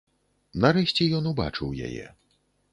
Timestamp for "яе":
1.91-2.05